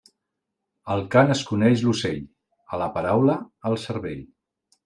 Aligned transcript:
Al 0.95 1.03
cant 1.15 1.33
es 1.35 1.43
coneix 1.51 1.83
l'ocell; 1.87 2.25
a 2.77 2.81
la 2.85 2.91
paraula, 2.97 3.37
el 3.73 3.79
cervell. 3.87 4.29